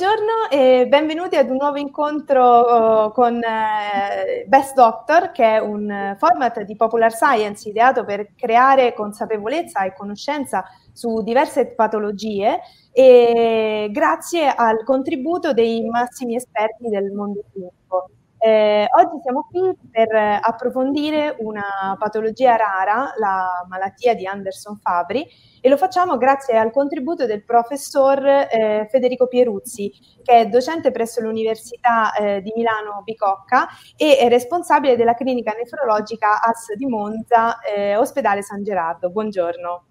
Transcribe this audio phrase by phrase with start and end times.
[0.00, 6.16] Buongiorno e benvenuti ad un nuovo incontro uh, con uh, Best Doctor, che è un
[6.16, 10.64] format di popular science ideato per creare consapevolezza e conoscenza
[10.94, 12.60] su diverse patologie
[12.90, 18.19] e grazie al contributo dei massimi esperti del mondo clinico.
[18.42, 25.26] Eh, oggi siamo qui per approfondire una patologia rara, la malattia di Anderson-Fabri,
[25.60, 31.20] e lo facciamo grazie al contributo del professor eh, Federico Pieruzzi, che è docente presso
[31.20, 37.96] l'Università eh, di Milano Bicocca e è responsabile della clinica nefrologica AS di Monza, eh,
[37.96, 39.10] ospedale San Gerardo.
[39.10, 39.89] Buongiorno.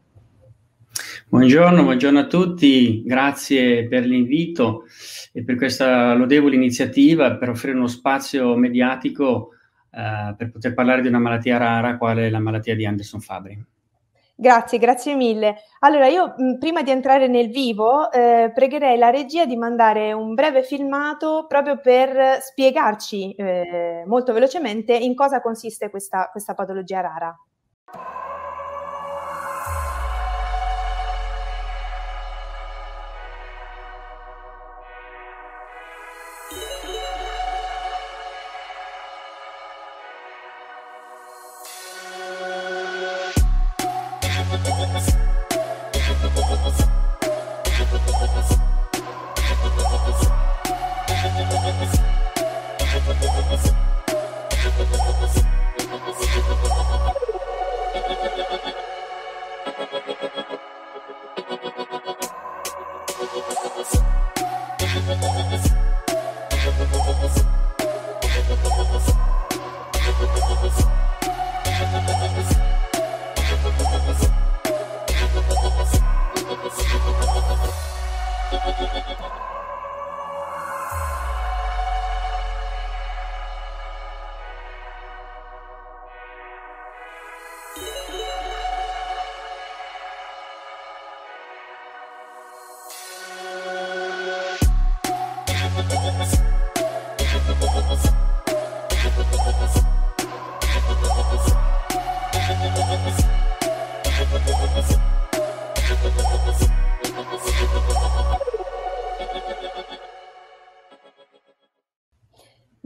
[1.31, 4.85] Buongiorno, buongiorno a tutti, grazie per l'invito
[5.31, 9.51] e per questa lodevole iniziativa per offrire uno spazio mediatico
[9.91, 13.63] eh, per poter parlare di una malattia rara quale la malattia di Anderson Fabri.
[14.33, 15.57] Grazie, grazie mille.
[15.81, 20.33] Allora, io mh, prima di entrare nel vivo, eh, pregherei la regia di mandare un
[20.33, 27.39] breve filmato proprio per spiegarci eh, molto velocemente in cosa consiste questa, questa patologia rara.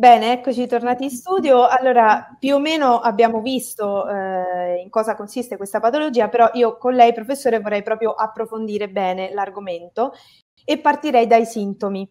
[0.04, 1.66] Bene, eccoci tornati in studio.
[1.66, 6.94] Allora, più o meno abbiamo visto eh, in cosa consiste questa patologia, però io con
[6.94, 10.12] lei, professore, vorrei proprio approfondire bene l'argomento
[10.66, 12.06] e partirei dai sintomi.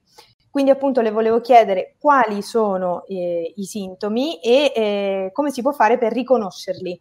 [0.50, 5.72] Quindi appunto le volevo chiedere quali sono eh, i sintomi e eh, come si può
[5.72, 6.98] fare per riconoscerli.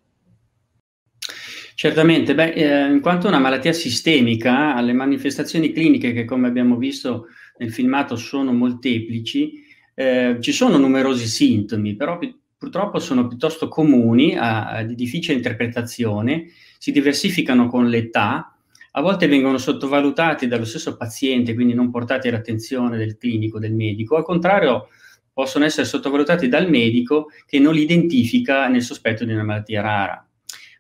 [1.74, 7.28] Certamente, beh, eh, in quanto una malattia sistemica, le manifestazioni cliniche che come abbiamo visto
[7.60, 9.70] nel filmato sono molteplici,
[10.02, 15.36] eh, ci sono numerosi sintomi, però pi- purtroppo sono piuttosto comuni, a, a, di difficile
[15.36, 16.48] interpretazione,
[16.80, 18.56] si diversificano con l'età,
[18.94, 24.16] a volte vengono sottovalutati dallo stesso paziente, quindi non portati all'attenzione del clinico, del medico,
[24.16, 24.88] al contrario
[25.34, 30.28] possono essere sottovalutati dal medico che non li identifica nel sospetto di una malattia rara.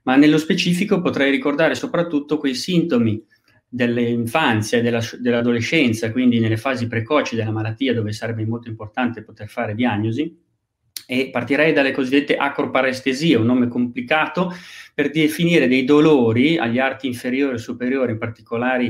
[0.04, 3.24] Ma nello specifico potrei ricordare soprattutto quei sintomi
[3.74, 9.48] dell'infanzia e della, dell'adolescenza, quindi nelle fasi precoci della malattia dove sarebbe molto importante poter
[9.48, 10.38] fare diagnosi,
[11.08, 14.54] e partirei dalle cosiddette acroparestesie, un nome complicato
[14.94, 18.86] per definire dei dolori agli arti inferiori e superiori, in particolare,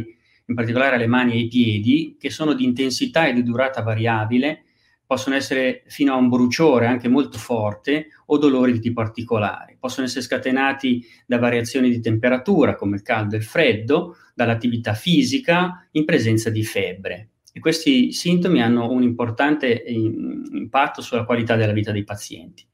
[0.46, 4.64] in particolare alle mani e ai piedi, che sono di intensità e di durata variabile,
[5.12, 9.76] possono essere fino a un bruciore anche molto forte o dolori di tipo articolare.
[9.78, 15.86] Possono essere scatenati da variazioni di temperatura come il caldo e il freddo, dall'attività fisica
[15.92, 17.32] in presenza di febbre.
[17.52, 22.66] E questi sintomi hanno un importante impatto sulla qualità della vita dei pazienti.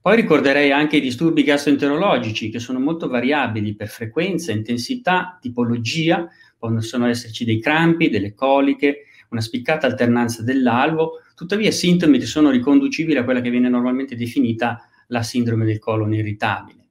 [0.00, 6.26] Poi ricorderei anche i disturbi gastroenterologici che sono molto variabili per frequenza, intensità, tipologia,
[6.58, 13.16] possono esserci dei crampi, delle coliche, una spiccata alternanza dell'alvo, tuttavia sintomi che sono riconducibili
[13.16, 16.86] a quella che viene normalmente definita la sindrome del colon irritabile.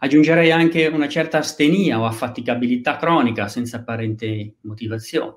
[0.00, 5.36] Aggiungerei anche una certa astenia o affaticabilità cronica senza apparente motivazione,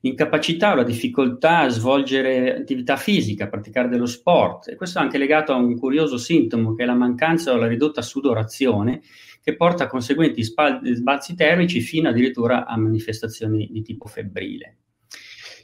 [0.00, 4.68] l'incapacità o la difficoltà a svolgere attività fisica, a praticare dello sport.
[4.68, 7.66] E questo è anche legato a un curioso sintomo che è la mancanza o la
[7.66, 9.00] ridotta sudorazione
[9.40, 14.81] che porta a conseguenti sbalzi termici fino addirittura a manifestazioni di tipo febbrile.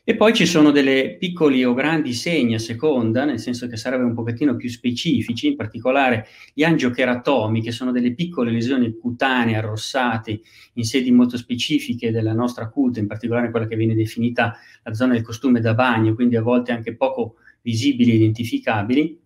[0.09, 4.09] E poi ci sono delle piccoli o grandi segni a seconda, nel senso che sarebbero
[4.09, 10.41] un pochettino più specifici, in particolare gli angiocheratomi, che sono delle piccole lesioni cutanee arrossate
[10.73, 15.13] in sedi molto specifiche della nostra cute, in particolare quella che viene definita la zona
[15.13, 19.21] del costume da bagno, quindi a volte anche poco visibili e identificabili,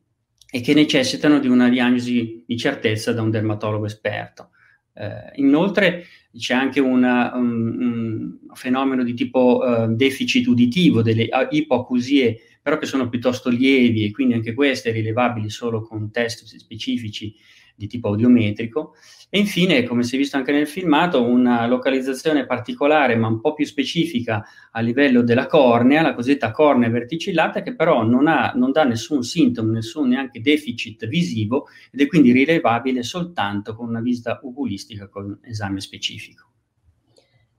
[0.51, 4.51] e che necessitano di una diagnosi di certezza da un dermatologo esperto.
[4.95, 6.07] Eh, inoltre
[6.37, 12.87] c'è anche una, un, un, fenomeno di tipo uh, deficit uditivo, delle ipoacusie, però che
[12.87, 17.35] sono piuttosto lievi e quindi anche queste rilevabili solo con test specifici
[17.83, 18.95] di tipo audiometrico.
[19.29, 23.55] E infine, come si è visto anche nel filmato, una localizzazione particolare ma un po'
[23.55, 28.73] più specifica a livello della cornea, la cosiddetta cornea verticillata, che però non, ha, non
[28.73, 34.41] dà nessun sintomo, nessun neanche deficit visivo ed è quindi rilevabile soltanto con una visita
[34.43, 36.52] oculistica con esame specifico.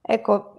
[0.05, 0.53] Ecco,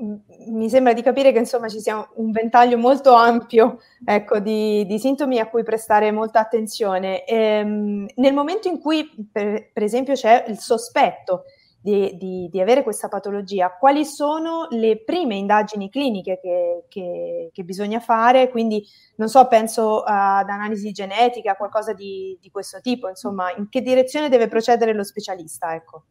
[0.49, 4.99] mi sembra di capire che insomma ci sia un ventaglio molto ampio ecco, di, di,
[4.99, 7.27] sintomi a cui prestare molta attenzione.
[7.27, 11.43] Ehm, nel momento in cui, per, per, esempio, c'è il sospetto
[11.79, 17.65] di, di, di, avere questa patologia, quali sono le prime indagini cliniche che, che, che,
[17.65, 18.49] bisogna fare?
[18.49, 18.83] Quindi,
[19.17, 24.49] non so, penso ad analisi genetica, qualcosa di, questo tipo, insomma, in che direzione deve
[24.49, 25.75] procedere lo specialista?
[25.75, 26.05] Ecco.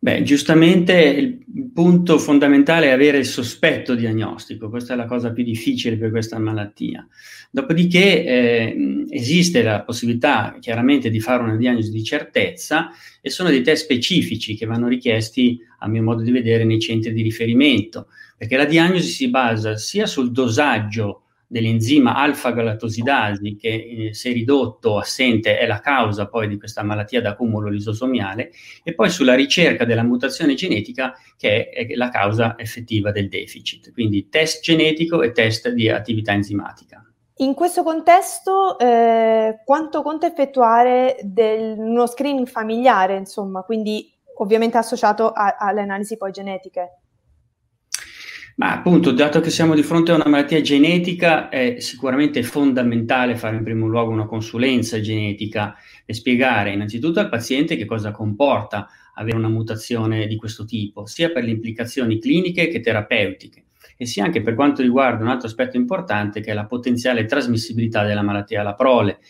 [0.00, 5.42] Beh, giustamente il punto fondamentale è avere il sospetto diagnostico, questa è la cosa più
[5.42, 7.04] difficile per questa malattia.
[7.50, 12.90] Dopodiché eh, esiste la possibilità chiaramente di fare una diagnosi di certezza
[13.20, 17.12] e sono dei test specifici che vanno richiesti, a mio modo di vedere, nei centri
[17.12, 18.06] di riferimento,
[18.36, 25.58] perché la diagnosi si basa sia sul dosaggio dell'enzima alfa-galatosidasi che eh, se ridotto assente
[25.58, 28.50] è la causa poi di questa malattia d'accumulo lisosomiale
[28.84, 33.92] e poi sulla ricerca della mutazione genetica che è, è la causa effettiva del deficit.
[33.92, 37.02] Quindi test genetico e test di attività enzimatica.
[37.40, 45.30] In questo contesto, eh, quanto conta effettuare del, uno screening familiare, insomma, quindi ovviamente associato
[45.30, 46.98] a, alle analisi poi genetiche?
[48.58, 53.54] Ma appunto, dato che siamo di fronte a una malattia genetica, è sicuramente fondamentale fare
[53.54, 59.36] in primo luogo una consulenza genetica e spiegare innanzitutto al paziente che cosa comporta avere
[59.36, 63.66] una mutazione di questo tipo, sia per le implicazioni cliniche che terapeutiche,
[63.96, 68.02] e sia anche per quanto riguarda un altro aspetto importante che è la potenziale trasmissibilità
[68.02, 69.20] della malattia alla prole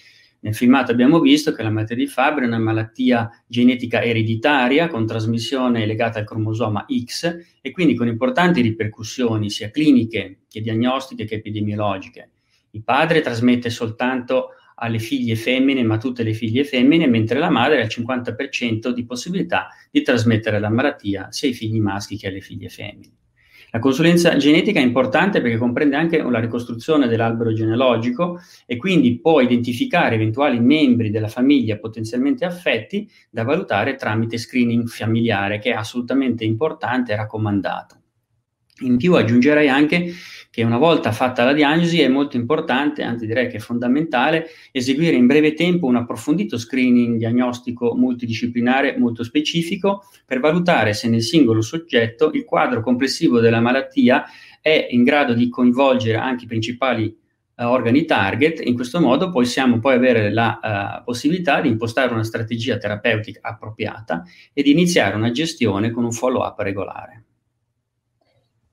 [0.41, 5.05] nel filmato abbiamo visto che la malattia di Fabry è una malattia genetica ereditaria con
[5.05, 11.37] trasmissione legata al cromosoma X e quindi con importanti ripercussioni sia cliniche che diagnostiche che
[11.37, 12.31] epidemiologiche.
[12.71, 17.81] Il padre trasmette soltanto alle figlie femmine, ma tutte le figlie femmine, mentre la madre
[17.81, 22.41] ha il 50% di possibilità di trasmettere la malattia sia ai figli maschi che alle
[22.41, 23.13] figlie femmine.
[23.71, 29.41] La consulenza genetica è importante perché comprende anche la ricostruzione dell'albero genealogico e quindi può
[29.41, 36.45] identificare eventuali membri della famiglia potenzialmente affetti da valutare tramite screening familiare, che è assolutamente
[36.45, 37.98] importante e raccomandato.
[38.81, 40.13] In più aggiungerei anche
[40.51, 45.15] che una volta fatta la diagnosi è molto importante, anzi direi che è fondamentale, eseguire
[45.15, 51.61] in breve tempo un approfondito screening diagnostico multidisciplinare molto specifico per valutare se nel singolo
[51.61, 54.25] soggetto il quadro complessivo della malattia
[54.61, 58.61] è in grado di coinvolgere anche i principali uh, organi target.
[58.65, 64.25] In questo modo possiamo poi avere la uh, possibilità di impostare una strategia terapeutica appropriata
[64.53, 67.23] e di iniziare una gestione con un follow-up regolare.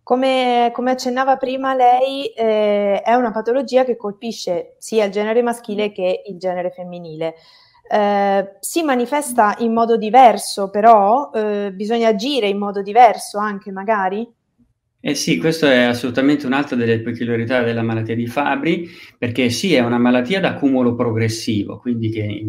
[0.06, 5.92] Come, come, accennava prima lei, eh, è una patologia che colpisce sia il genere maschile
[5.92, 7.34] che il genere femminile.
[7.90, 14.32] Eh, si manifesta in modo diverso, però eh, bisogna agire in modo diverso anche magari?
[15.08, 19.82] Eh sì, questo è assolutamente un'altra delle peculiarità della malattia di Fabri, perché sì, è
[19.82, 22.44] una malattia d'accumulo progressivo, quindi che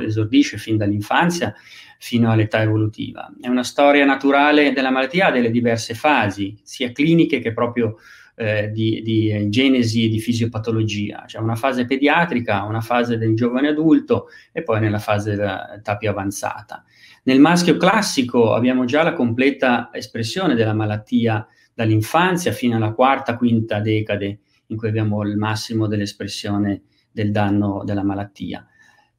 [0.00, 1.54] esordisce fin dall'infanzia
[2.00, 3.32] fino all'età evolutiva.
[3.40, 7.98] È una storia naturale della malattia, ha delle diverse fasi, sia cliniche che proprio
[8.34, 11.22] eh, di, di, genesi e di fisiopatologia.
[11.28, 16.08] C'è una fase pediatrica, una fase del giovane adulto e poi nella fase dell'età più
[16.08, 16.82] avanzata.
[17.22, 23.80] Nel maschio classico abbiamo già la completa espressione della malattia dall'infanzia fino alla quarta, quinta
[23.80, 28.66] decade in cui abbiamo il massimo dell'espressione del danno della malattia.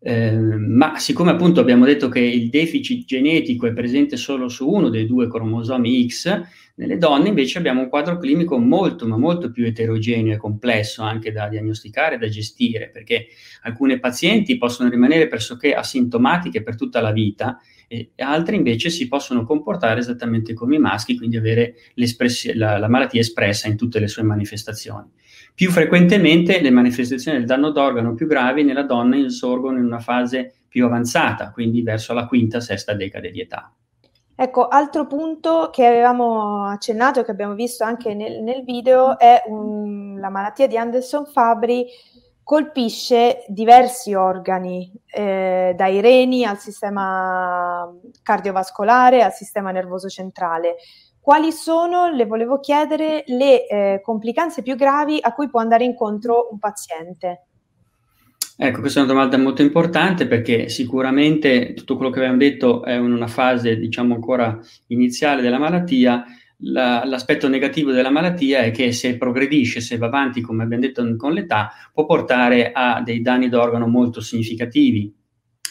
[0.06, 4.90] Eh, ma siccome appunto abbiamo detto che il deficit genetico è presente solo su uno
[4.90, 6.42] dei due cromosomi X,
[6.76, 11.32] Nelle donne invece abbiamo un quadro clinico molto, ma molto più eterogeneo e complesso anche
[11.32, 13.28] da diagnosticare e da gestire, perché
[13.62, 19.44] alcune pazienti possono rimanere pressoché asintomatiche per tutta la vita e altre invece si possono
[19.46, 21.76] comportare esattamente come i maschi, quindi avere
[22.56, 25.12] la, la malattia espressa in tutte le sue manifestazioni.
[25.56, 30.54] Più frequentemente le manifestazioni del danno d'organo più gravi nella donna insorgono in una fase
[30.68, 33.72] più avanzata, quindi verso la quinta, sesta decade di età.
[34.36, 39.44] Ecco, altro punto che avevamo accennato e che abbiamo visto anche nel, nel video è
[39.46, 41.86] un, la malattia di Anderson-Fabri
[42.42, 47.90] colpisce diversi organi, eh, dai reni al sistema
[48.22, 50.76] cardiovascolare al sistema nervoso centrale.
[51.24, 56.50] Quali sono, le volevo chiedere, le eh, complicanze più gravi a cui può andare incontro
[56.52, 57.46] un paziente?
[58.58, 62.96] Ecco, questa è una domanda molto importante perché sicuramente tutto quello che abbiamo detto è
[62.96, 66.26] in una fase, diciamo, ancora iniziale della malattia.
[66.58, 71.16] La, l'aspetto negativo della malattia è che se progredisce, se va avanti, come abbiamo detto,
[71.16, 75.10] con l'età, può portare a dei danni d'organo molto significativi.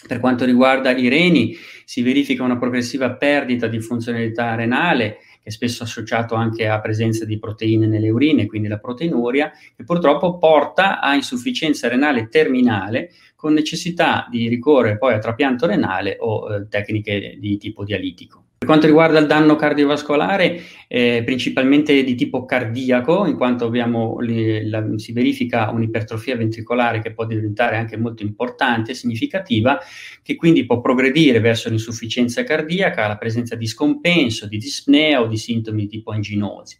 [0.08, 1.54] Per quanto riguarda i reni,
[1.84, 7.24] si verifica una progressiva perdita di funzionalità renale che è spesso associato anche a presenza
[7.24, 13.52] di proteine nelle urine, quindi la proteinuria, che purtroppo porta a insufficienza renale terminale con
[13.52, 18.44] necessità di ricorrere poi a trapianto renale o eh, tecniche di tipo dialitico.
[18.62, 24.86] Per quanto riguarda il danno cardiovascolare, eh, principalmente di tipo cardiaco, in quanto abbiamo, la,
[24.94, 29.80] si verifica un'ipertrofia ventricolare che può diventare anche molto importante e significativa,
[30.22, 35.38] che quindi può progredire verso l'insufficienza cardiaca, la presenza di scompenso, di dispnea o di
[35.38, 36.78] sintomi tipo anginosi.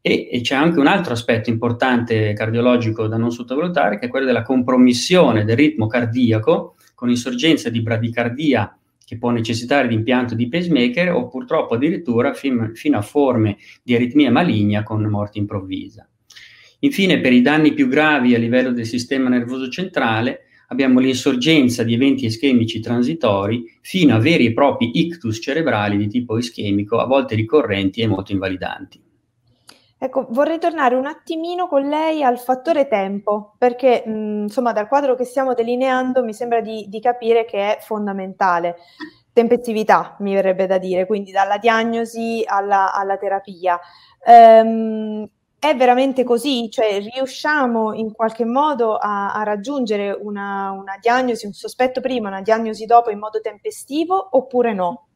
[0.00, 4.26] E, e, c'è anche un altro aspetto importante cardiologico da non sottovalutare, che è quello
[4.26, 10.48] della compromissione del ritmo cardiaco con insorgenza di bradicardia che può necessitare di impianto di
[10.48, 16.08] pacemaker o purtroppo addirittura fin, fino a forme di aritmia maligna con morte improvvisa.
[16.80, 21.94] Infine, per i danni più gravi a livello del sistema nervoso centrale, abbiamo l'insorgenza di
[21.94, 27.34] eventi ischemici transitori fino a veri e propri ictus cerebrali di tipo ischemico, a volte
[27.34, 29.02] ricorrenti e molto invalidanti.
[29.96, 35.14] Ecco, vorrei tornare un attimino con lei al fattore tempo, perché mh, insomma dal quadro
[35.14, 38.76] che stiamo delineando mi sembra di, di capire che è fondamentale.
[39.32, 43.80] Tempestività, mi verrebbe da dire, quindi dalla diagnosi alla, alla terapia.
[44.26, 45.28] Ehm,
[45.64, 46.68] è veramente così?
[46.70, 52.42] Cioè riusciamo in qualche modo a, a raggiungere una, una diagnosi, un sospetto prima, una
[52.42, 55.08] diagnosi dopo in modo tempestivo oppure no?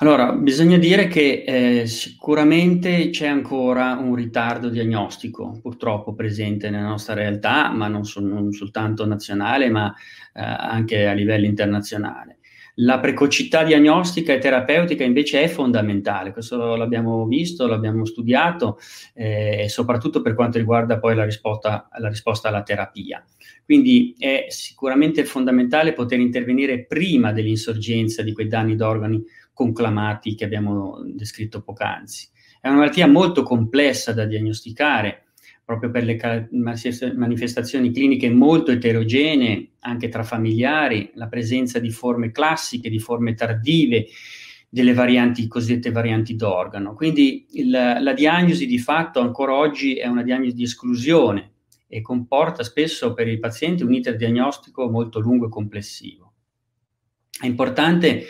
[0.00, 7.14] Allora, bisogna dire che eh, sicuramente c'è ancora un ritardo diagnostico, purtroppo presente nella nostra
[7.14, 9.94] realtà, ma non, so, non soltanto nazionale, ma
[10.34, 12.40] eh, anche a livello internazionale.
[12.80, 18.78] La precocità diagnostica e terapeutica invece è fondamentale, questo l'abbiamo visto, l'abbiamo studiato,
[19.14, 23.24] eh, soprattutto per quanto riguarda poi la risposta, la risposta alla terapia.
[23.64, 31.00] Quindi è sicuramente fondamentale poter intervenire prima dell'insorgenza di quei danni d'organi conclamati che abbiamo
[31.02, 32.28] descritto poc'anzi.
[32.60, 35.25] È una malattia molto complessa da diagnosticare,
[35.66, 36.48] proprio per le
[37.16, 44.06] manifestazioni cliniche molto eterogenee, anche tra familiari, la presenza di forme classiche, di forme tardive,
[44.68, 46.94] delle varianti, cosiddette varianti d'organo.
[46.94, 51.54] Quindi il, la diagnosi di fatto ancora oggi è una diagnosi di esclusione
[51.88, 56.32] e comporta spesso per i pazienti un iter diagnostico molto lungo e complessivo.
[57.40, 58.22] È importante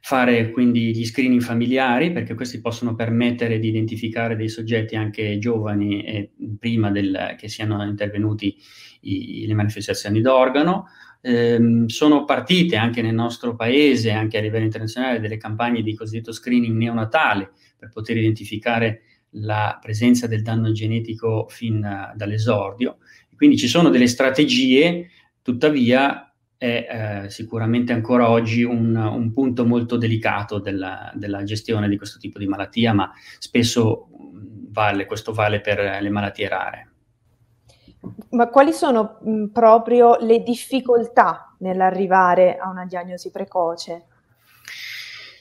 [0.00, 6.04] fare quindi gli screening familiari perché questi possono permettere di identificare dei soggetti anche giovani
[6.04, 8.56] e prima del, che siano intervenuti
[9.02, 10.86] i, le manifestazioni d'organo.
[11.20, 16.32] Eh, sono partite anche nel nostro paese, anche a livello internazionale, delle campagne di cosiddetto
[16.32, 19.02] screening neonatale per poter identificare
[19.32, 21.80] la presenza del danno genetico fin
[22.14, 22.98] dall'esordio.
[23.36, 25.10] Quindi ci sono delle strategie,
[25.42, 26.27] tuttavia
[26.58, 32.18] è eh, sicuramente ancora oggi un, un punto molto delicato della, della, gestione di questo
[32.18, 34.08] tipo di malattia, ma spesso
[34.70, 36.90] vale, questo vale per le malattie rare.
[38.30, 44.06] Ma quali sono mh, proprio le difficoltà nell'arrivare a una diagnosi precoce?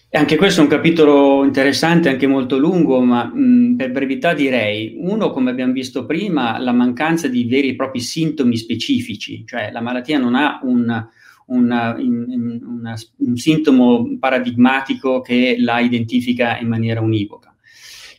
[0.10, 5.32] Anche questo è un capitolo interessante, anche molto lungo, ma mh, per brevità direi, uno,
[5.32, 10.18] come abbiamo visto prima, la mancanza di veri e propri sintomi specifici, cioè la malattia
[10.18, 11.08] non ha un,
[11.48, 17.54] una, in, una, un sintomo paradigmatico che la identifica in maniera univoca.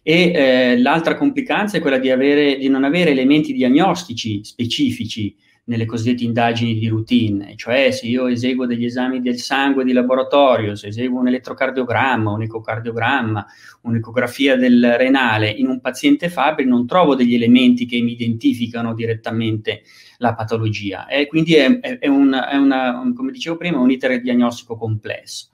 [0.03, 5.35] E eh, l'altra complicanza è quella di, avere, di non avere elementi diagnostici specifici
[5.69, 10.75] nelle cosiddette indagini di routine, cioè se io eseguo degli esami del sangue di laboratorio,
[10.75, 13.47] se eseguo un elettrocardiogramma, un ecocardiogramma,
[13.83, 19.83] un'ecografia del renale in un paziente Fabri, non trovo degli elementi che mi identificano direttamente
[20.19, 21.07] la patologia.
[21.07, 25.49] E quindi è, è, è, una, è una, come dicevo prima, un iter diagnostico complesso.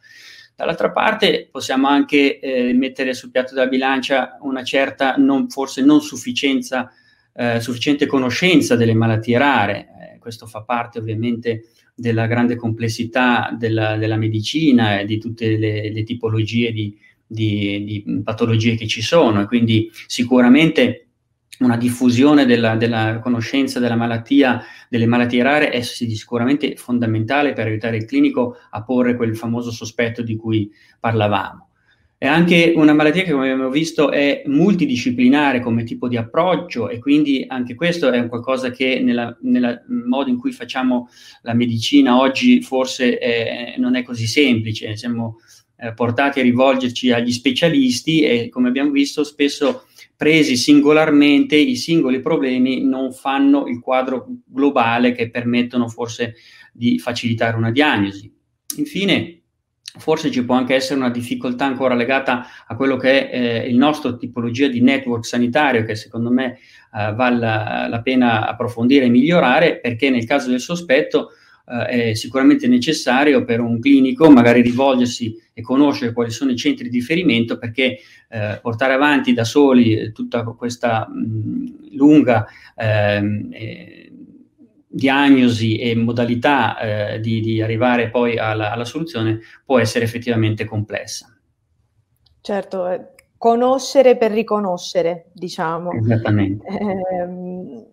[0.54, 6.00] Dall'altra parte possiamo anche eh, mettere sul piatto della bilancia una certa, non, forse non
[6.00, 6.92] sufficienza,
[7.34, 9.88] eh, sufficiente conoscenza delle malattie rare.
[10.14, 11.64] Eh, questo fa parte ovviamente
[11.94, 18.20] della grande complessità della, della medicina e di tutte le, le tipologie di, di, di,
[18.22, 19.42] patologie che ci sono.
[19.42, 21.08] E quindi sicuramente
[21.60, 27.96] una diffusione della, della, conoscenza della malattia, delle malattie rare è sicuramente fondamentale per aiutare
[27.96, 31.68] il clinico a porre quel famoso sospetto di cui parlavamo.
[32.24, 36.98] È anche una malattia che, come abbiamo visto, è multidisciplinare come tipo di approccio e
[36.98, 41.10] quindi anche questo è qualcosa che nel modo in cui facciamo
[41.42, 44.96] la medicina oggi forse è, non è così semplice.
[44.96, 45.36] Siamo
[45.76, 49.84] eh, portati a rivolgerci agli specialisti e, come abbiamo visto, spesso
[50.16, 56.36] presi singolarmente i singoli problemi non fanno il quadro globale che permettono forse
[56.72, 58.32] di facilitare una diagnosi.
[58.78, 59.42] Infine,
[59.96, 63.76] forse ci può anche essere una difficoltà ancora legata a quello che è eh, il
[63.76, 66.58] nostro tipologia di network sanitario che secondo me
[66.94, 71.30] eh, vale la, la, pena approfondire e migliorare perché nel caso del sospetto
[71.66, 76.88] eh, è sicuramente necessario per un clinico magari rivolgersi e conoscere quali sono i centri
[76.88, 77.98] di riferimento perché
[78.28, 82.46] eh, portare avanti da soli eh, tutta questa mh, lunga
[82.76, 84.12] ehm, eh,
[84.94, 91.36] diagnosi e modalità eh, di, di, arrivare poi alla, alla, soluzione può essere effettivamente complessa.
[92.40, 95.92] Certo, eh, conoscere per riconoscere, diciamo.
[95.92, 96.66] Esattamente.
[96.66, 97.92] Eh,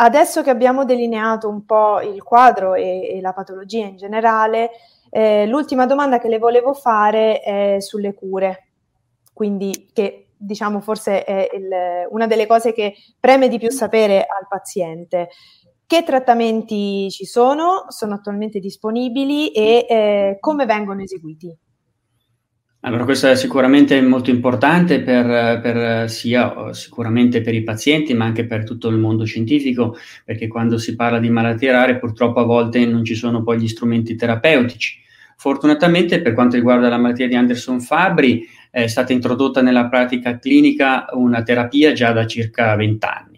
[0.00, 4.70] Adesso che abbiamo delineato un po' il quadro e, e la patologia in generale,
[5.10, 8.68] eh, l'ultima domanda che le volevo fare è sulle cure,
[9.32, 11.68] quindi che diciamo forse è il,
[12.10, 15.30] una delle cose che preme di più sapere al paziente.
[15.88, 21.50] Che trattamenti ci sono, sono attualmente disponibili e eh, come vengono eseguiti?
[22.80, 28.44] Allora, questo è sicuramente molto importante per, per, sia sicuramente per i pazienti, ma anche
[28.44, 32.84] per tutto il mondo scientifico, perché quando si parla di malattie rare purtroppo a volte
[32.84, 35.00] non ci sono poi gli strumenti terapeutici.
[35.38, 41.06] Fortunatamente per quanto riguarda la malattia di Anderson Fabri è stata introdotta nella pratica clinica
[41.12, 43.37] una terapia già da circa 20 anni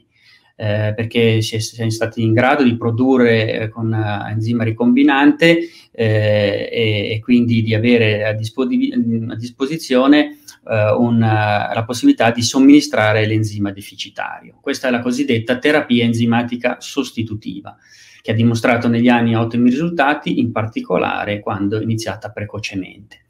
[0.61, 4.63] eh, perché si è, si è, stati in grado di produrre eh, con uh, enzima
[4.63, 5.59] ricombinante
[5.91, 13.27] eh, e, e, quindi di avere a, disposi- a disposizione una, la possibilità di somministrare
[13.27, 14.59] l'enzima deficitario.
[14.61, 17.75] Questa è la cosiddetta terapia enzimatica sostitutiva
[18.21, 23.30] che ha dimostrato negli anni ottimi risultati, in particolare quando iniziata precocemente.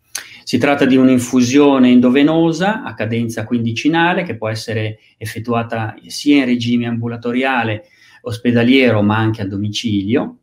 [0.51, 6.89] Si tratta di un'infusione endovenosa a cadenza quindicinale che può essere effettuata sia in regime
[6.89, 7.85] ambulatoriale,
[8.23, 10.39] ospedaliero, ma anche a domicilio,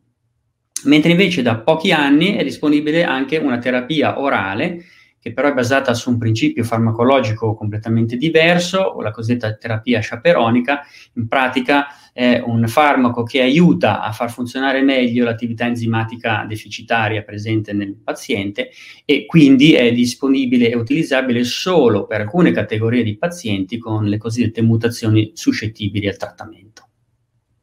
[0.84, 4.82] mentre invece da pochi anni è disponibile anche una terapia orale
[5.20, 10.82] che però è basata su un principio farmacologico completamente diverso, la cosiddetta terapia sciaperonica.
[11.14, 17.72] In pratica è un farmaco che aiuta a far funzionare meglio l'attività enzimatica deficitaria presente
[17.72, 18.70] nel paziente
[19.04, 24.62] e quindi è disponibile e utilizzabile solo per alcune categorie di pazienti con le cosiddette
[24.62, 26.87] mutazioni suscettibili al trattamento.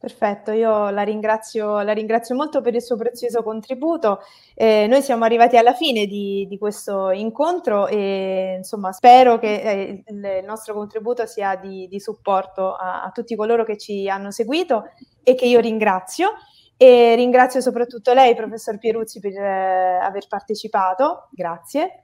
[0.06, 4.20] Perfetto, io la ringrazio, la ringrazio, molto per il suo prezioso contributo.
[4.54, 10.04] Eh, noi siamo arrivati alla fine di, di, questo incontro e insomma spero che eh,
[10.06, 14.92] il nostro contributo sia di, di supporto a, a, tutti coloro che ci hanno seguito
[15.24, 16.34] e che io ringrazio.
[16.78, 21.30] E ringrazio soprattutto lei, professor Pieruzzi, per eh, aver partecipato.
[21.32, 22.04] Grazie.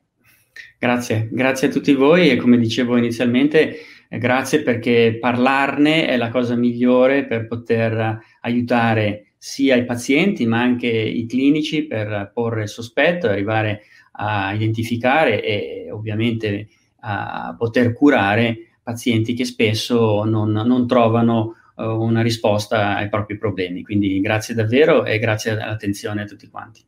[0.79, 3.75] Grazie, grazie a tutti voi e come dicevo inizialmente
[4.17, 10.87] grazie perché parlarne è la cosa migliore per poter aiutare sia i pazienti ma anche
[10.87, 13.81] i clinici per porre sospetto e arrivare
[14.13, 16.67] a identificare e ovviamente
[17.01, 23.83] a poter curare pazienti che spesso non, non trovano uh, una risposta ai propri problemi.
[23.83, 26.85] Quindi grazie davvero e grazie all'attenzione a tutti quanti.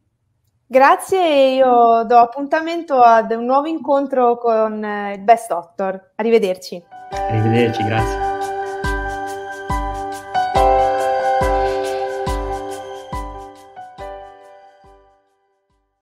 [0.66, 6.14] Grazie, io do appuntamento ad un nuovo incontro con eh, il Best Doctor.
[6.16, 6.93] Arrivederci.
[7.30, 8.33] Arrivederci, grazie.